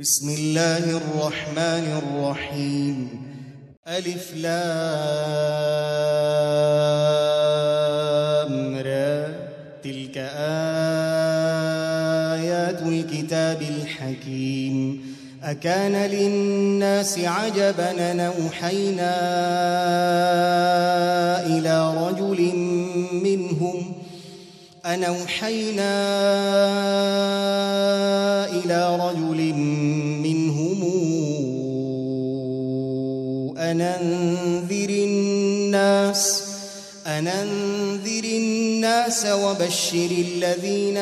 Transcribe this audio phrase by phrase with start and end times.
[0.00, 3.08] بسم الله الرحمن الرحيم.
[3.88, 4.56] ألف لام
[8.76, 9.28] را
[9.84, 10.16] تلك
[12.36, 15.02] آيات الكتاب الحكيم.
[15.42, 19.16] أكان للناس عجبا نوحينا
[21.46, 22.52] إلى رجل
[23.12, 23.95] منهم
[24.86, 25.92] أن أوحينا
[28.46, 29.54] إلى رجل
[30.22, 30.82] منهم
[33.58, 36.42] أن أنذر الناس
[37.06, 40.96] أن أنذر الناس وبشر الذين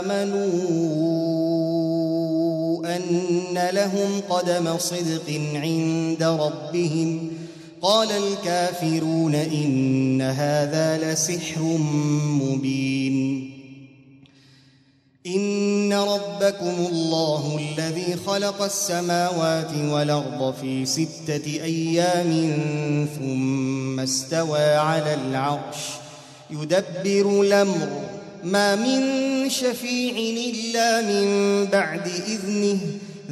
[0.00, 0.46] آمنوا
[2.96, 7.39] أن لهم قدم صدق عند ربهم.
[7.82, 11.62] قال الكافرون إن هذا لسحر
[12.42, 13.50] مبين.
[15.26, 22.30] إن ربكم الله الذي خلق السماوات والأرض في ستة أيام
[23.18, 25.76] ثم استوى على العرش
[26.50, 27.88] يدبر الأمر.
[28.44, 30.14] ما من شفيع
[30.50, 32.78] إلا من بعد إذنه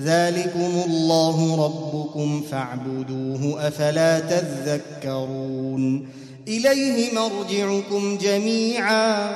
[0.05, 6.09] ذلكم الله ربكم فاعبدوه أفلا تذكرون
[6.49, 9.31] إليه مرجعكم جميعا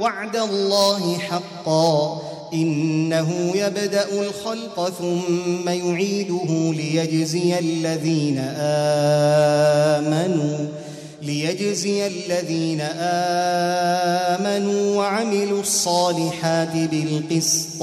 [0.00, 8.38] وعد الله حقا إنه يبدأ الخلق ثم يعيده ليجزي الذين
[9.98, 10.58] آمنوا
[11.22, 12.80] ليجزي الذين
[14.40, 17.82] آمنوا وعملوا الصالحات بالقسط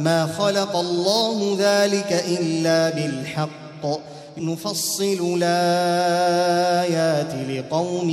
[0.00, 4.00] ما خلق الله ذلك إلا بالحق.
[4.38, 8.10] نفصل الآيات لقوم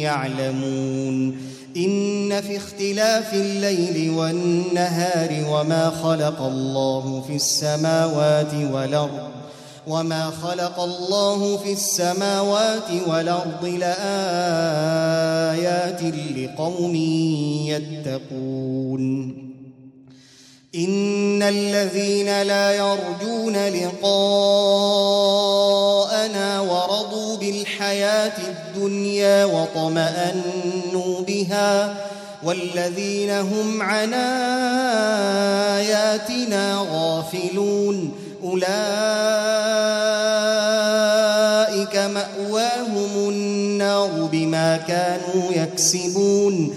[0.00, 1.54] يعلمون.
[1.76, 9.28] إن في اختلاف الليل والنهار وما خلق الله في السماوات والأرض
[9.86, 14.02] وما خلق الله في السماوات والأرض لآيات
[16.36, 16.94] لقوم
[17.66, 19.43] يتقون.
[20.74, 24.10] إن الذين لا يرجون لقاءنا
[26.60, 31.96] ورضوا بالحياة الدنيا وطمأنوا بها
[32.42, 34.14] والذين هم عن
[35.74, 38.12] آياتنا غافلون
[38.44, 38.64] أولئك
[41.96, 46.76] مأواهم النار بما كانوا يكسبون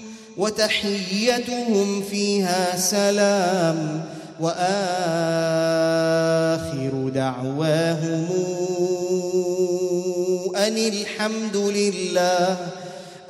[0.41, 4.05] وتحيتهم فيها سلام
[4.39, 4.61] وآخر
[7.15, 8.27] دعواهم
[10.55, 12.57] أن الحمد لله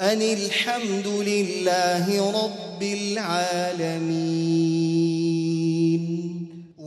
[0.02, 4.32] أن الحمد لله رب العالمين.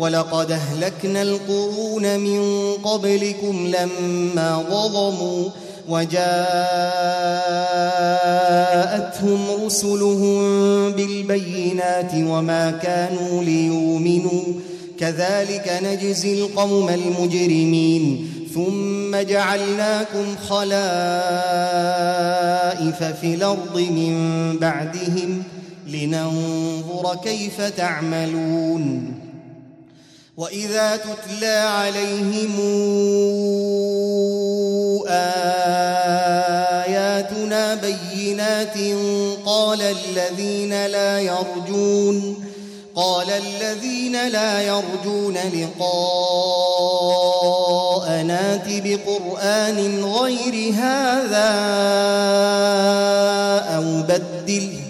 [0.00, 5.48] ولقد أهلكنا القرون من قبلكم لما ظلموا
[5.88, 6.30] وجاءتهم
[9.64, 10.40] رسلهم
[10.92, 14.42] بالبينات وما كانوا ليؤمنوا.
[14.98, 18.26] كذلك نجزي القوم المجرمين.
[18.54, 20.70] ثم جعلناكم خلائف
[23.20, 24.14] في الأرض من
[24.58, 25.42] بعدهم
[25.86, 29.14] لننظر كيف تعملون.
[30.36, 32.60] واذا تتلى عليهم
[36.88, 38.76] اياتنا بينات
[39.46, 42.44] قال الذين لا يرجون
[42.94, 46.00] قال الذين لا يرجون لقاء
[48.22, 51.50] نات بقران غير هذا
[53.76, 54.89] أو بدله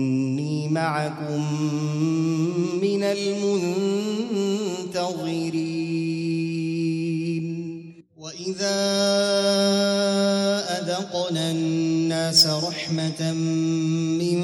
[0.73, 1.41] معكم
[2.81, 4.11] من المنتظرين.
[8.17, 8.81] وإذا
[10.79, 13.33] أذقنا الناس رحمة
[14.21, 14.41] من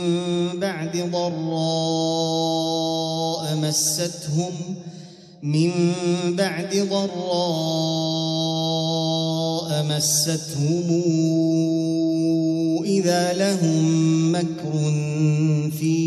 [0.59, 2.37] بعد ضراء
[3.55, 4.53] مستهم
[5.43, 5.71] من
[6.35, 7.87] بعد ضراء
[9.83, 10.87] مستهم
[12.85, 13.85] إذا لهم
[14.35, 14.73] مكر
[15.79, 16.06] في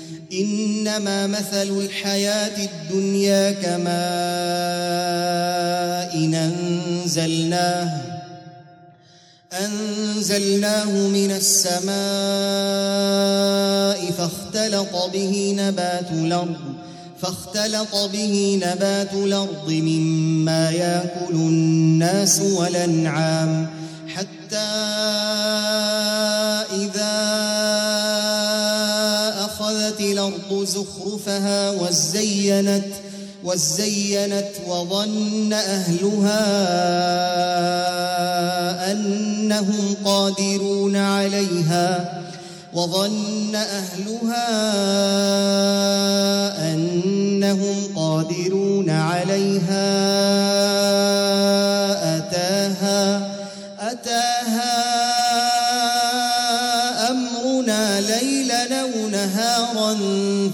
[0.31, 3.91] إنما مثل الحياة الدنيا كماء
[6.15, 8.01] إن أنزلناه
[9.53, 11.91] أنزلناه من السماء
[14.11, 16.75] فاختلط به نبات الأرض
[17.21, 23.67] فاختلط به نبات الأرض مما يأكل الناس والأنعام
[24.07, 24.57] حتى
[26.73, 27.31] إذا
[29.71, 32.85] أخذت الأرض زخرفها وزينت
[33.43, 36.41] وزينت وظن أهلها
[38.91, 42.21] أنهم قادرون عليها
[42.73, 44.47] وظن أهلها
[46.73, 49.91] أنهم قادرون عليها.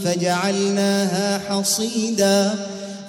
[0.04, 2.54] فجعلناها حصيدا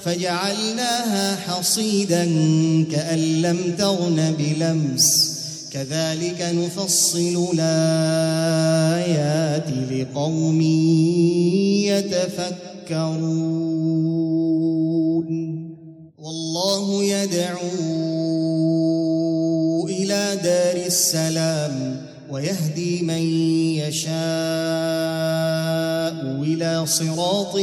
[0.04, 2.25] فجعلناها حصيدا
[2.92, 5.28] كأن لم تغن بلمس.
[5.73, 8.88] كذلك نفصل الآيات
[9.90, 10.61] لقوم
[12.90, 13.38] يتفكرون.
[16.18, 17.58] والله يدعو
[19.88, 21.97] إلى دار السلام
[22.30, 23.23] ويهدي من
[23.82, 25.17] يشاء.
[26.58, 27.56] إلى صراط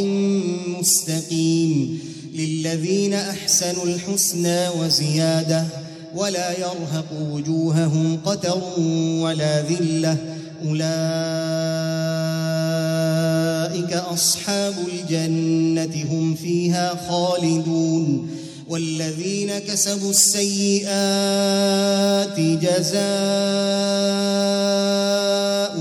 [0.80, 2.00] مستقيم
[2.36, 5.66] للذين أحسنوا الحسنى وزيادة
[6.16, 8.62] ولا يرهق وجوههم قتر
[9.20, 10.18] ولا ذلة
[10.66, 10.84] أولئك
[13.94, 18.30] أصحاب الجنة هم فيها خالدون
[18.70, 20.90] والذين كسبوا السيئات
[22.40, 23.06] جزاء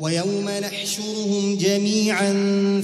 [0.00, 2.32] ويوم نحشرهم جميعا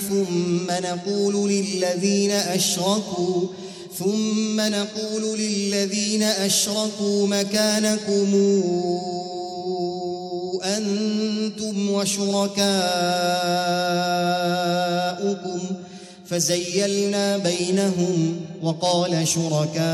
[0.09, 3.47] ثم نقول للذين أشركوا
[3.99, 8.35] ثم نقول للذين أشركوا مكانكم
[10.65, 12.55] أنتم وشركاؤكم.
[16.27, 19.85] فزيلنا بينهم وقال شركاؤهم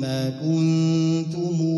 [0.00, 1.77] ما كنتم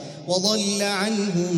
[0.27, 1.57] وضل عنهم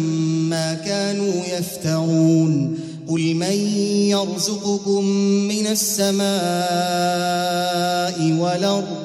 [0.49, 2.79] ما كانوا يفترون.
[3.07, 3.77] قل من
[4.09, 5.05] يرزقكم
[5.47, 6.23] من السماء
[8.39, 8.97] والأرض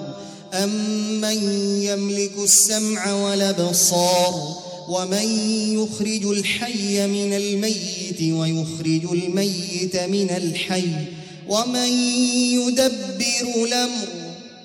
[0.55, 1.43] أمن
[1.83, 4.57] يملك السمع والأبصار
[4.89, 5.27] ومن
[5.75, 10.91] يخرج الحي من الميت ويخرج الميت من الحي
[11.49, 11.89] ومن
[12.53, 14.09] يدبر الأمر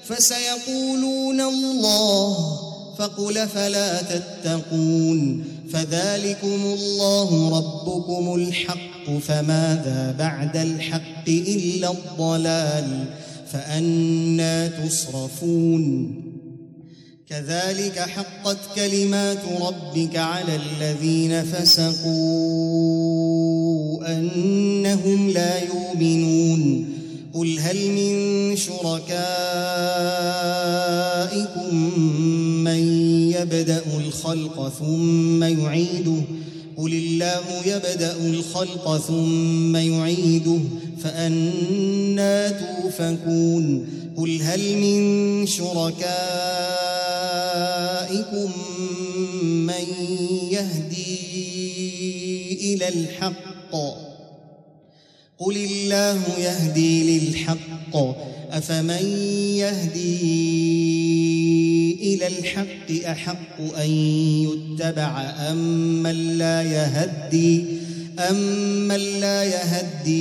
[0.05, 13.05] فسيقولون الله فقل فلا تتقون فذلكم الله ربكم الحق فماذا بعد الحق إلا الضلال
[13.51, 16.15] فأنا تصرفون
[17.29, 22.03] كذلك حقت كلمات ربك على الذين فسقوا
[24.17, 26.93] أنهم لا يؤمنون
[27.33, 29.03] قل هل من شركائكم
[33.43, 36.21] يبدأ الخلق ثم يعيده.
[36.77, 40.59] قل الله يبدأ الخلق ثم يعيده.
[41.03, 43.87] فأنا توفكون.
[44.17, 46.01] قل هل من شركائكم
[49.43, 49.85] من
[50.51, 51.13] يهدي
[52.73, 53.75] إلى الحق؟
[55.39, 57.97] قل الله يهدي للحق.
[58.53, 59.05] أفمن
[59.57, 60.73] يهدي
[62.01, 63.89] إلى الحق أحق أن
[64.45, 65.57] يتبع أم
[66.03, 67.65] من لا يهدي
[68.19, 68.35] أم
[68.87, 70.13] من لا يهدي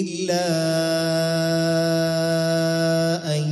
[0.00, 0.44] إلا
[3.36, 3.42] أن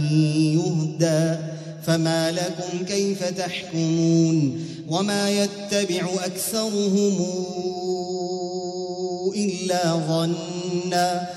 [0.56, 1.38] يهدى
[1.82, 7.26] فما لكم كيف تحكمون وما يتبع أكثرهم
[9.36, 11.36] إلا ظنّا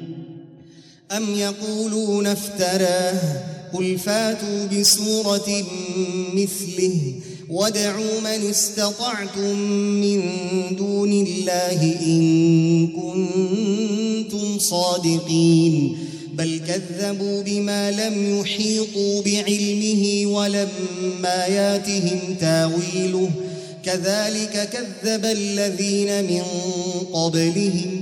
[1.17, 3.19] أم يقولون افتراه؟
[3.73, 5.63] قل فاتوا بسورة
[6.33, 7.13] مثله
[7.49, 9.59] وادعوا من استطعتم
[10.01, 10.21] من
[10.77, 15.97] دون الله إن كنتم صادقين.
[16.33, 23.29] بل كذبوا بما لم يحيطوا بعلمه ولما ياتهم تاويله.
[23.85, 26.43] كذلك كذب الذين من
[27.13, 28.01] قبلهم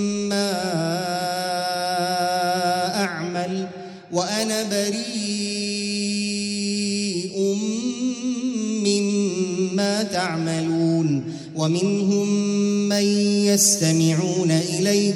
[4.13, 5.01] وأنا بريء
[8.85, 11.23] مما تعملون
[11.55, 12.27] ومنهم
[12.89, 13.03] من
[13.45, 15.15] يستمعون إليك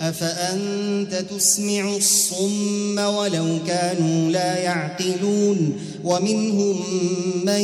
[0.00, 5.72] أفأنت تسمع الصم ولو كانوا لا يعقلون
[6.04, 6.82] ومنهم
[7.44, 7.60] من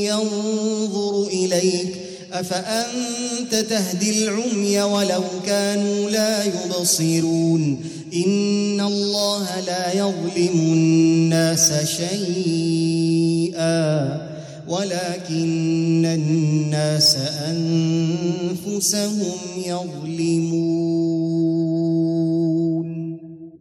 [0.00, 1.94] ينظر إليك
[2.32, 13.54] أفأنت تهدي العمي ولو كانوا لا يبصرون إن الله لا يظلم الناس شيئا
[14.68, 17.16] ولكن الناس
[17.50, 20.94] أنفسهم يظلمون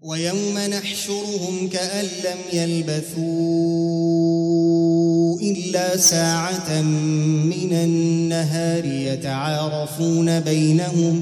[0.02, 3.24] ويوم نحشرهم كأن لم يلبثوا
[5.42, 11.22] إلا ساعة من النهار يتعارفون بينهم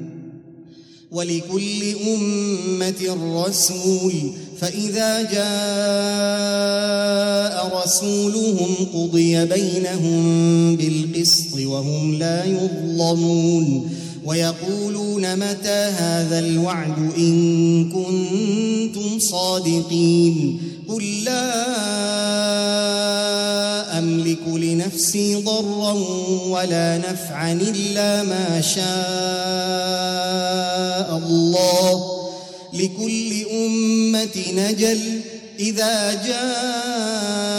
[1.11, 3.01] ولكل أمة
[3.45, 4.13] رسول
[4.59, 5.51] فإذا جاء
[7.83, 13.89] رسولهم قضي بينهم بالقسط وهم لا يظلمون.
[14.25, 21.51] ويقولون متى هذا الوعد إن كنتم صادقين قل لا
[23.99, 25.93] أملك لنفسي ضرا
[26.47, 28.81] ولا نفعا إلا ما شاء
[31.17, 32.03] الله
[32.73, 35.21] لكل أمة نجل
[35.59, 37.51] إذا جاء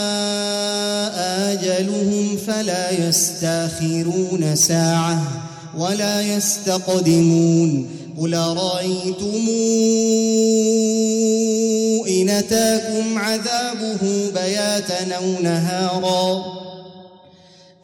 [1.53, 5.42] أجلهم فلا يستأخرون ساعة
[5.77, 9.47] ولا يستقدمون قل رأيتم
[12.07, 16.43] إن أتاكم عذابه بياتا أو نهارا؟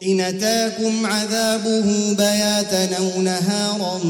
[0.02, 4.04] إن أتاكم عذابه بياتا أو نهارا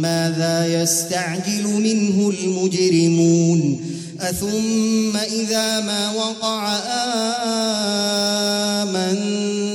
[0.00, 3.80] ماذا يستعجل منه المجرمون؟
[4.20, 6.78] أثم إذا ما وقع
[8.82, 9.69] آمنتم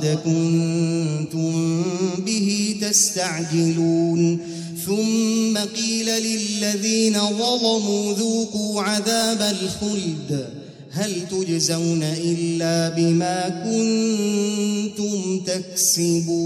[0.00, 1.82] وقد كنتم
[2.26, 4.38] به تستعجلون.
[4.86, 10.48] ثم قيل للذين ظلموا ذوقوا عذاب الخلد.
[10.90, 16.40] هل تجزون إلا بما كنتم تكسبون؟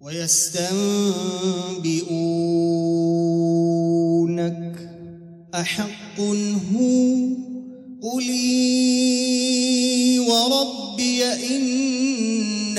[0.00, 0.90] ويستنبئونك.
[5.54, 6.20] أحق
[6.74, 7.14] هو؟
[8.02, 9.19] قلي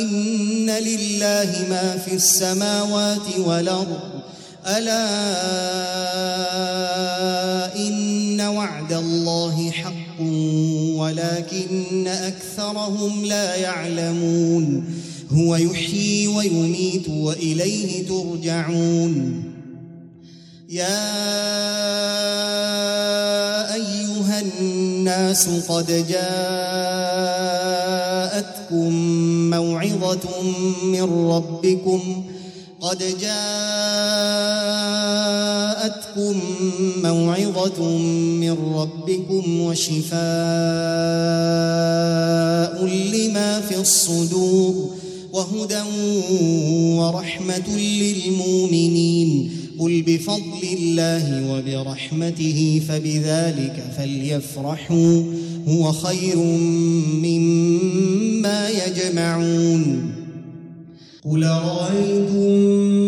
[0.00, 3.98] إن لله ما في السماوات والأرض
[4.66, 5.08] ألا
[7.76, 10.20] إن وعد الله حق
[10.96, 14.84] ولكن أكثرهم لا يعلمون
[15.32, 19.44] هو يحيي ويميت وإليه ترجعون
[20.68, 20.98] يا
[23.74, 25.90] أيها الناس قد
[28.68, 28.92] جاءتكم
[29.50, 30.42] موعظة
[30.84, 32.00] من ربكم.
[32.80, 33.60] قد جاءتكم
[37.02, 37.98] موعظة
[38.40, 40.18] من ربكم وشفاء
[42.86, 44.90] لما في الصدور
[45.32, 45.82] وهدى
[46.98, 49.50] ورحمة للمؤمنين.
[49.78, 55.22] قل بفضل الله وبرحمته فبذلك فليفرحوا.
[55.68, 57.97] هو خير مما
[59.18, 60.12] يجمعون
[61.24, 63.07] قل رأيتم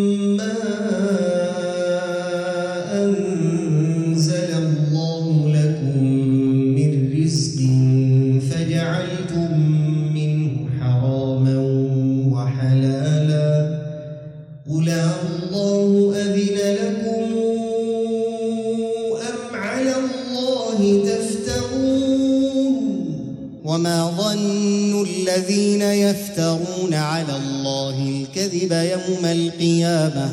[26.41, 30.31] يفترون على الله الكذب يوم القيامة.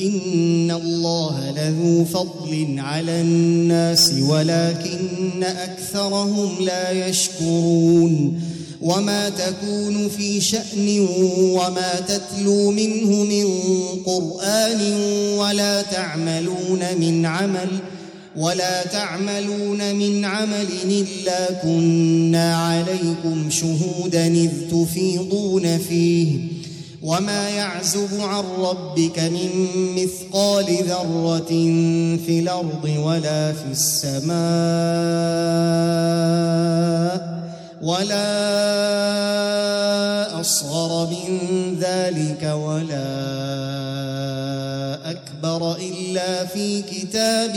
[0.00, 8.40] إن الله لذو فضل على الناس ولكن أكثرهم لا يشكرون.
[8.82, 13.46] وما تكون في شأن وما تتلو منه من
[14.06, 14.80] قرآن
[15.38, 17.68] ولا تعملون من عمل
[18.36, 26.56] ولا تعملون من عمل إلا كنا عليكم شهودا إذ تفيضون فيه.
[27.02, 29.50] وما يعزب عن ربك من
[29.96, 31.48] مثقال ذرة
[32.26, 34.36] في الأرض ولا في السماء
[37.82, 38.40] ولا
[40.40, 43.06] أصغر من ذلك ولا
[45.10, 47.56] أكبر إلا في كتاب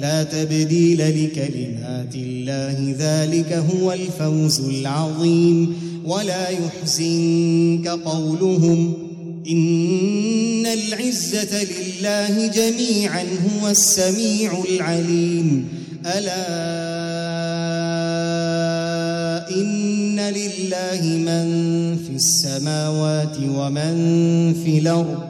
[0.00, 5.90] لا تبديل لكلمات الله ذلك هو الفوز العظيم.
[6.04, 8.94] ولا يحزنك قولهم
[9.50, 15.68] إن العزة لله جميعا هو السميع العليم.
[16.06, 16.46] ألا
[19.56, 21.46] إن لله من
[22.06, 23.94] في السماوات ومن
[24.64, 25.29] في الأرض.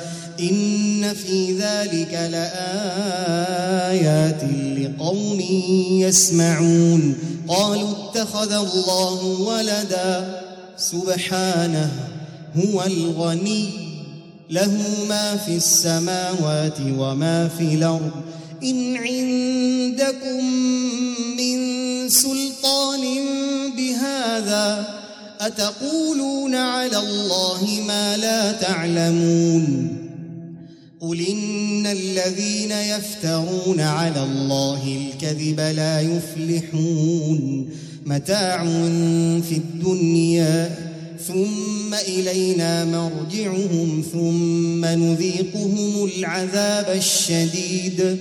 [0.41, 2.81] إن في ذلك لآيات
[4.79, 5.39] لقوم
[5.91, 7.15] يسمعون.
[7.47, 10.41] قالوا اتخذ الله ولدا.
[10.77, 11.91] سبحانه
[12.55, 13.69] هو الغني.
[14.49, 14.77] له
[15.09, 18.11] ما في السماوات وما في الأرض.
[18.63, 20.45] إن عندكم
[21.37, 23.01] من سلطان
[23.77, 24.85] بهذا
[25.41, 30.00] أتقولون على الله ما لا تعلمون.
[31.01, 37.69] قل إن الذين يفترون على الله الكذب لا يفلحون
[38.05, 38.63] متاع
[39.41, 40.75] في الدنيا
[41.27, 48.17] ثم إلينا مرجعهم ثم نذيقهم العذاب الشديد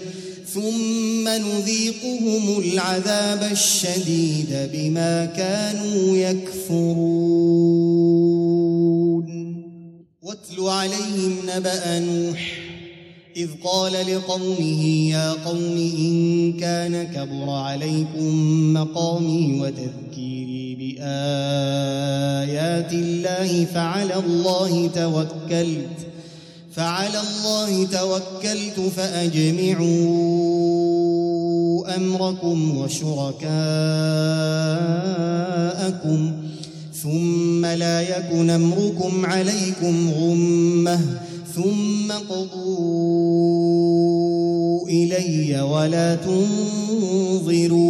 [0.55, 7.51] ثم نذيقهم العذاب الشديد بما كانوا يكفرون
[10.23, 12.70] واتل عليهم نبأ نوح
[13.37, 18.35] إذ قال لقومه يا قوم إن كان كبر عليكم
[18.75, 21.03] مقامي وتذكيري بآيات
[22.93, 26.07] الله فعلى الله توكلت
[26.73, 29.91] فعلى الله توكلت فأجمعوا
[31.97, 33.41] أمركم وشركاءكم
[37.03, 41.01] ثم لا يكن أمركم عليكم غمة.
[41.55, 43.41] ثم قضوا
[44.89, 47.81] إلي ولا تنظرون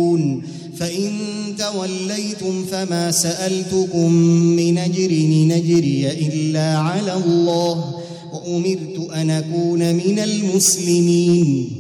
[0.77, 1.13] فإن
[1.59, 4.13] توليتم فما سألتكم
[4.57, 7.95] من أجر نجري إلا على الله
[8.33, 11.71] وأمرت أن أكون من المسلمين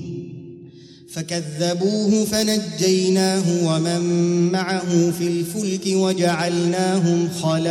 [1.12, 4.02] فكذبوه فنجيناه ومن
[4.52, 7.70] معه في الفلك وجعلناهم خلائف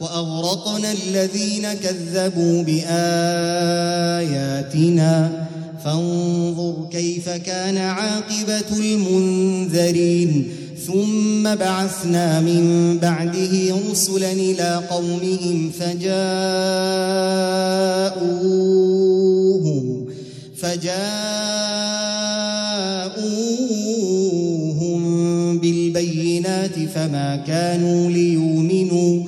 [0.00, 3.08] وأغرقنا الذين كذبوا بآياتنا.
[5.84, 10.48] فانظر كيف كان عاقبة المنذرين.
[10.86, 16.18] ثم بعثنا من بعده رسلا إلى قومهم فجاءوهم
[20.56, 21.08] فجاءوهم
[25.58, 29.27] بالبينات فما كانوا ليؤمنوا.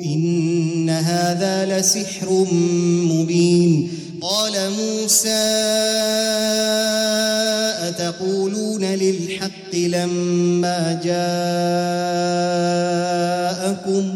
[0.00, 2.46] إن هذا لسحر
[3.10, 3.90] مبين.
[4.20, 5.28] قال موسى
[7.88, 11.00] أتقولون للحق لما
[13.84, 14.15] جاءكم؟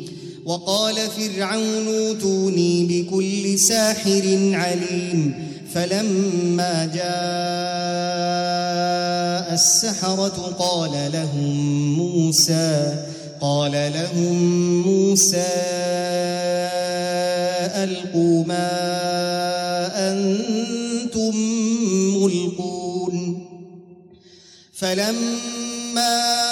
[0.51, 5.33] وقال فرعون أوتوني بكل ساحر عليم
[5.73, 7.03] فلما جاء
[9.53, 11.55] السحرة قال لهم
[11.97, 13.05] موسى
[13.41, 14.35] قال لهم
[14.87, 15.53] موسى
[17.83, 18.71] ألقوا ما
[20.11, 21.35] أنتم
[22.17, 23.45] ملقون
[24.73, 26.51] فلما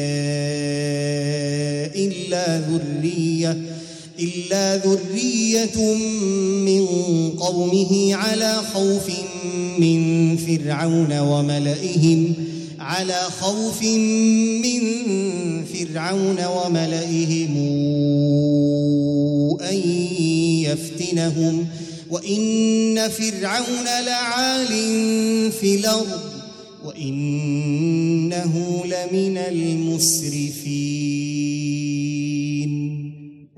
[4.21, 5.95] إلا ذرية
[6.65, 6.85] من
[7.29, 9.09] قومه على خوف
[9.79, 12.33] من فرعون وملئهم
[12.79, 13.83] على خوف
[14.63, 14.81] من
[15.65, 17.57] فرعون وملئهم
[19.61, 19.79] أن
[20.63, 21.67] يفتنهم.
[22.09, 24.67] وإن فرعون لعال
[25.51, 26.19] في الأرض
[26.85, 28.53] وإنه
[28.85, 31.30] لمن المسرفين.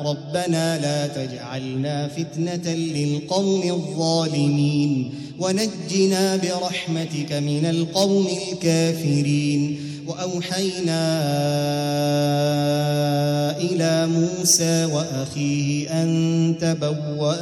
[0.00, 11.02] ربنا لا تجعلنا فتنة للقوم الظالمين ونجنا برحمتك من القوم الكافرين وأوحينا
[13.56, 17.34] إلى موسى وأخيه أن تبوأ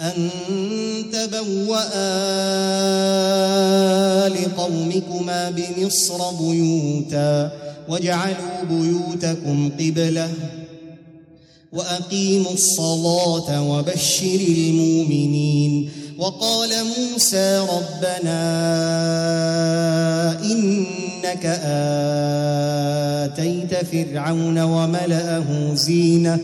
[0.00, 0.30] أن
[1.12, 1.88] تبوأ
[4.28, 7.50] لقومكما بمصر بيوتا
[7.88, 10.30] واجعلوا بيوتكم قبلة
[11.72, 18.38] وأقيموا الصلاة وبشر المؤمنين وقال موسى ربنا
[20.44, 21.46] إنك
[23.24, 26.38] آتيت فرعون وملأه زينة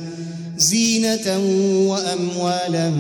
[0.59, 1.39] زينة
[1.89, 2.93] وأموالا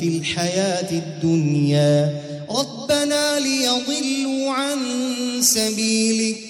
[0.00, 4.78] في الحياة الدنيا ربنا ليضلوا عن
[5.40, 6.49] سبيلك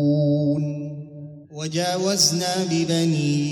[1.61, 3.45] وجاوزنا ببني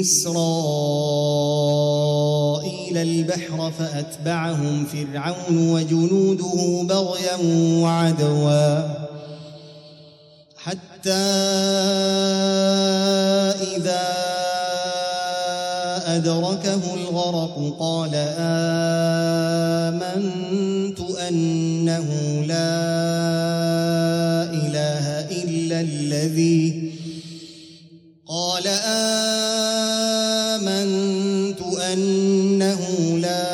[0.00, 0.46] إسرائيل
[2.98, 7.36] البحر فأتبعهم فرعون وجنوده بغيا
[7.82, 8.80] وعدوا
[10.56, 11.12] حتى
[13.76, 14.06] إذا
[16.06, 18.10] أدركه الغرق قال
[19.88, 22.08] آمنت أنه
[22.46, 22.95] لا
[26.26, 26.90] الذي
[28.26, 28.66] قال
[30.66, 31.60] آمنت
[31.92, 32.82] أنه
[33.18, 33.46] لا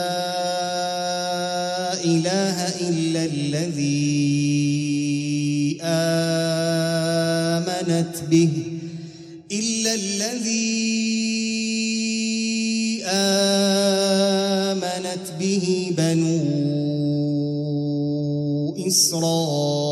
[2.04, 2.56] إله
[2.88, 3.92] إلا الذي
[5.82, 6.64] آمنت
[8.30, 8.50] به
[9.52, 10.72] إلا الذي
[13.04, 14.06] آمنت
[15.40, 16.40] به بنو
[18.88, 19.91] إسرائيل.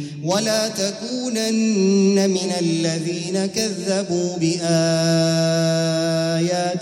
[0.23, 4.61] ولا تكونن من الذين كذبوا بآيات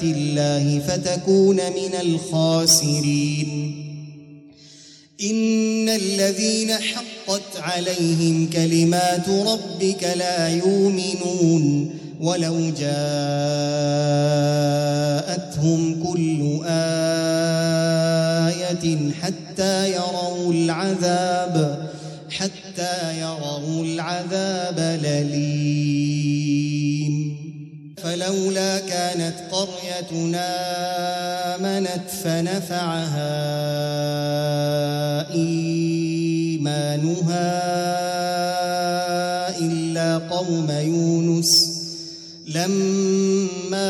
[0.03, 3.49] الله فتكون من الخاسرين.
[5.23, 11.89] إن الذين حقت عليهم كلمات ربك لا يؤمنون
[12.21, 12.93] ولو جاءتهم
[16.03, 16.59] كل
[18.49, 21.89] آية حتى يروا العذاب
[22.29, 22.58] حتى
[23.11, 26.39] يروا العذاب الأليم
[28.03, 30.47] فلولا كانت قريتنا
[31.55, 33.35] آمنت فنفعها
[35.33, 36.99] إيمانها
[39.59, 41.79] إلا قوم يونس.
[42.47, 43.89] لما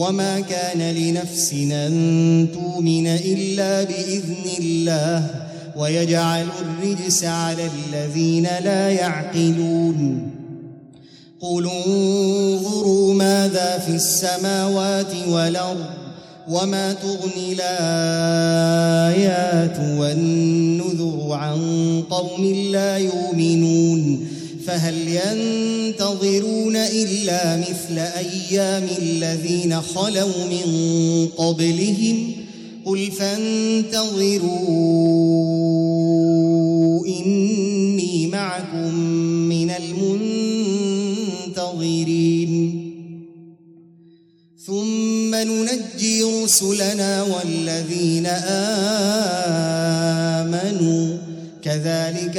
[0.00, 5.26] وما كان لنفس أن تؤمن إلا بإذن الله
[5.76, 10.30] ويجعل الرجس على الذين لا يعقلون.
[11.40, 15.86] قل انظروا ماذا في السماوات والأرض
[16.48, 18.78] وما تغني الآيات
[20.00, 21.60] والنذر عن
[22.10, 24.28] قوم لا يؤمنون.
[24.70, 32.32] فهل ينتظرون إلا مثل أيام الذين خلوا من قبلهم؟
[32.84, 34.46] قل فانتظروا
[37.06, 38.94] إني معكم
[39.48, 39.70] من
[41.56, 42.86] المنتظرين.
[44.66, 48.50] ثم ننجي رسلنا والذين آمنوا.
[51.62, 52.38] كذلك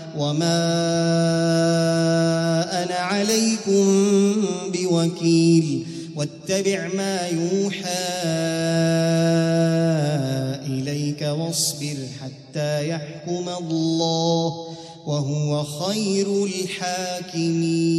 [0.17, 0.61] وما
[2.83, 3.85] أنا عليكم
[4.73, 5.85] بوكيل
[6.15, 8.11] واتبع ما يوحى
[10.67, 14.67] اليك واصبر حتى يحكم الله
[15.05, 17.91] وهو خير الحاكمين